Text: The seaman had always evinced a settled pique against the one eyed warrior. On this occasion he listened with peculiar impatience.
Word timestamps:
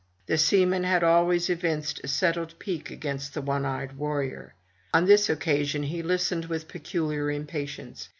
The 0.25 0.39
seaman 0.39 0.83
had 0.83 1.03
always 1.03 1.47
evinced 1.47 2.01
a 2.03 2.07
settled 2.07 2.57
pique 2.57 2.89
against 2.89 3.35
the 3.35 3.41
one 3.43 3.65
eyed 3.67 3.97
warrior. 3.97 4.55
On 4.95 5.05
this 5.05 5.29
occasion 5.29 5.83
he 5.83 6.01
listened 6.01 6.45
with 6.45 6.67
peculiar 6.67 7.29
impatience. 7.29 8.09